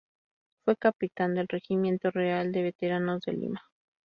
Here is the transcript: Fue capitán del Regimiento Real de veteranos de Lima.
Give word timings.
Fue 0.65 0.75
capitán 0.77 1.35
del 1.35 1.47
Regimiento 1.47 2.09
Real 2.09 2.51
de 2.51 2.63
veteranos 2.63 3.21
de 3.21 3.33
Lima. 3.33 3.61